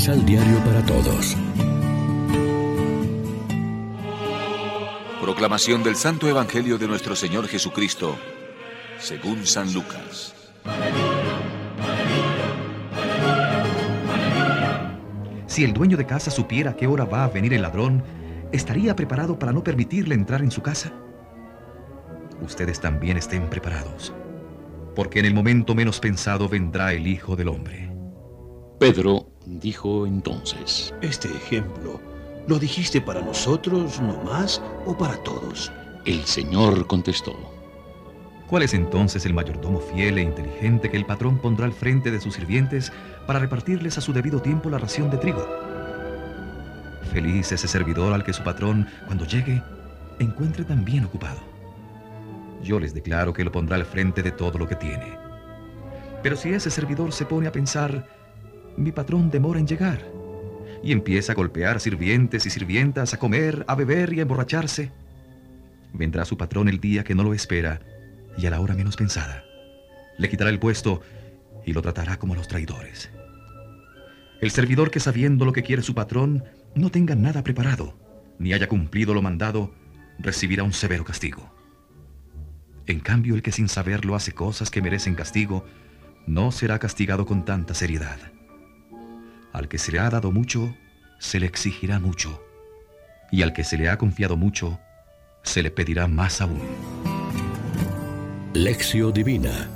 [0.00, 1.36] Misal Diario para Todos.
[5.20, 8.16] Proclamación del Santo Evangelio de nuestro Señor Jesucristo,
[8.98, 10.34] según San Lucas.
[15.46, 18.02] Si el dueño de casa supiera a qué hora va a venir el ladrón,
[18.52, 20.94] ¿estaría preparado para no permitirle entrar en su casa?
[22.40, 24.14] Ustedes también estén preparados,
[24.96, 27.92] porque en el momento menos pensado vendrá el Hijo del Hombre.
[28.78, 32.00] Pedro dijo entonces, Este ejemplo,
[32.46, 35.72] ¿lo dijiste para nosotros nomás o para todos?
[36.04, 37.36] El Señor contestó,
[38.50, 42.20] ¿Cuál es entonces el mayordomo fiel e inteligente que el patrón pondrá al frente de
[42.20, 42.92] sus sirvientes
[43.24, 45.46] para repartirles a su debido tiempo la ración de trigo?
[47.12, 49.62] Feliz ese servidor al que su patrón, cuando llegue,
[50.18, 51.38] encuentre tan bien ocupado.
[52.60, 55.16] Yo les declaro que lo pondrá al frente de todo lo que tiene.
[56.22, 58.06] Pero si ese servidor se pone a pensar,
[58.80, 60.00] mi patrón demora en llegar,
[60.82, 64.90] y empieza a golpear sirvientes y sirvientas, a comer, a beber y a emborracharse,
[65.92, 67.80] vendrá su patrón el día que no lo espera
[68.36, 69.44] y a la hora menos pensada.
[70.18, 71.02] Le quitará el puesto
[71.66, 73.10] y lo tratará como a los traidores.
[74.40, 77.94] El servidor que sabiendo lo que quiere su patrón no tenga nada preparado,
[78.38, 79.74] ni haya cumplido lo mandado,
[80.18, 81.54] recibirá un severo castigo.
[82.86, 85.64] En cambio, el que sin saberlo hace cosas que merecen castigo,
[86.26, 88.18] no será castigado con tanta seriedad.
[89.52, 90.76] Al que se le ha dado mucho,
[91.18, 92.42] se le exigirá mucho,
[93.30, 94.78] y al que se le ha confiado mucho,
[95.42, 96.60] se le pedirá más aún.
[98.54, 99.70] Lección Divina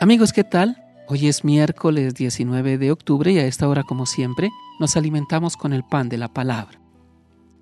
[0.00, 0.82] Amigos, ¿qué tal?
[1.08, 4.48] Hoy es miércoles 19 de octubre y a esta hora, como siempre,
[4.78, 6.79] nos alimentamos con el pan de la palabra.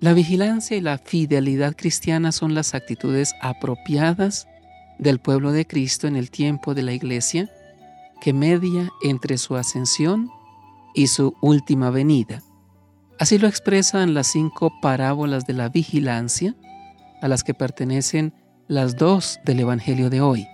[0.01, 4.47] La vigilancia y la fidelidad cristiana son las actitudes apropiadas
[4.97, 7.49] del pueblo de Cristo en el tiempo de la iglesia
[8.21, 10.29] que media entre su ascensión
[10.95, 12.41] y su última venida.
[13.19, 16.55] Así lo expresan las cinco parábolas de la vigilancia,
[17.21, 18.33] a las que pertenecen
[18.69, 20.47] las dos del Evangelio de hoy.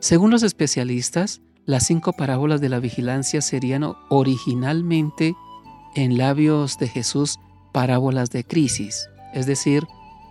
[0.00, 5.36] Según los especialistas, las cinco parábolas de la vigilancia serían originalmente
[5.94, 7.38] en labios de Jesús
[7.72, 9.84] parábolas de crisis, es decir,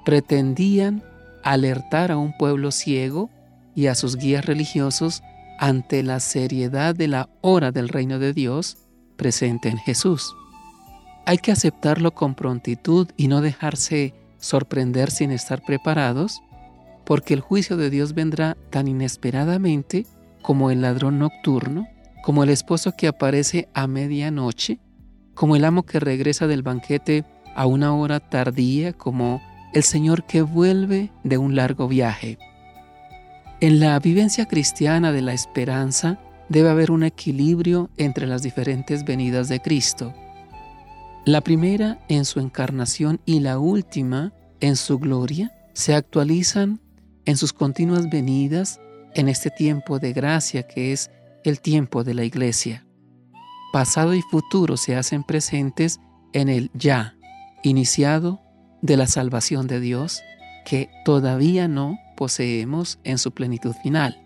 [0.05, 1.03] pretendían
[1.43, 3.29] alertar a un pueblo ciego
[3.75, 5.23] y a sus guías religiosos
[5.59, 8.77] ante la seriedad de la hora del reino de Dios
[9.15, 10.35] presente en Jesús.
[11.25, 16.41] Hay que aceptarlo con prontitud y no dejarse sorprender sin estar preparados,
[17.05, 20.05] porque el juicio de Dios vendrá tan inesperadamente
[20.41, 21.87] como el ladrón nocturno,
[22.23, 24.79] como el esposo que aparece a medianoche,
[25.35, 27.23] como el amo que regresa del banquete
[27.55, 29.41] a una hora tardía, como
[29.73, 32.37] el Señor que vuelve de un largo viaje.
[33.59, 36.19] En la vivencia cristiana de la esperanza
[36.49, 40.13] debe haber un equilibrio entre las diferentes venidas de Cristo.
[41.25, 46.81] La primera en su encarnación y la última en su gloria se actualizan
[47.25, 48.79] en sus continuas venidas
[49.13, 51.11] en este tiempo de gracia que es
[51.43, 52.85] el tiempo de la iglesia.
[53.71, 55.99] Pasado y futuro se hacen presentes
[56.33, 57.15] en el ya,
[57.63, 58.41] iniciado
[58.81, 60.21] de la salvación de Dios,
[60.65, 64.17] que todavía no poseemos en su plenitud final.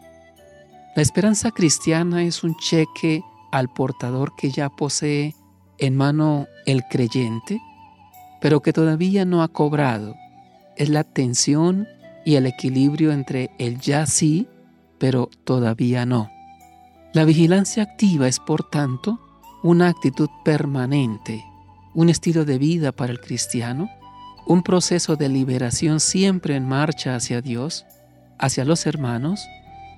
[0.96, 5.36] La esperanza cristiana es un cheque al portador que ya posee
[5.78, 7.62] en mano el creyente,
[8.42, 10.16] pero que todavía no ha cobrado.
[10.78, 11.88] Es la tensión
[12.26, 14.48] y el equilibrio entre el ya sí,
[14.98, 16.30] pero todavía no.
[17.14, 19.20] La vigilancia activa es, por tanto,
[19.64, 21.46] una actitud permanente,
[21.96, 23.90] un estilo de vida para el cristiano,
[24.46, 27.86] un proceso de liberación siempre en marcha hacia Dios,
[28.38, 29.48] hacia los hermanos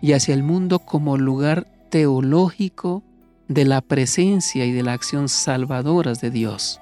[0.01, 3.03] y hacia el mundo como lugar teológico
[3.47, 6.79] de la presencia y de la acción salvadoras de Dios.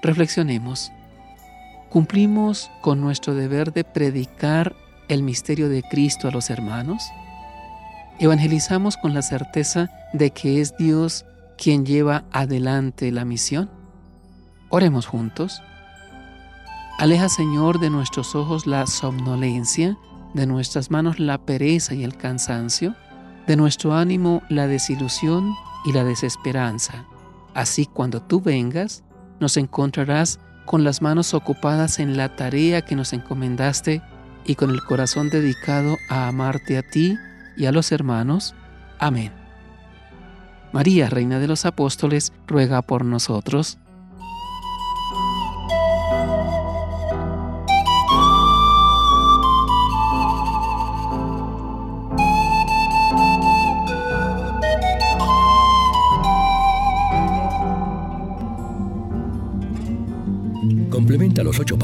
[0.00, 0.92] Reflexionemos.
[1.90, 4.74] ¿Cumplimos con nuestro deber de predicar
[5.08, 7.02] el misterio de Cristo a los hermanos?
[8.20, 11.24] ¿Evangelizamos con la certeza de que es Dios
[11.56, 13.83] quien lleva adelante la misión?
[14.74, 15.62] Oremos juntos.
[16.98, 19.96] Aleja, Señor, de nuestros ojos la somnolencia,
[20.32, 22.96] de nuestras manos la pereza y el cansancio,
[23.46, 25.54] de nuestro ánimo la desilusión
[25.84, 27.04] y la desesperanza.
[27.54, 29.04] Así cuando tú vengas,
[29.38, 34.02] nos encontrarás con las manos ocupadas en la tarea que nos encomendaste
[34.44, 37.16] y con el corazón dedicado a amarte a ti
[37.56, 38.56] y a los hermanos.
[38.98, 39.32] Amén.
[40.72, 43.78] María, Reina de los Apóstoles, ruega por nosotros.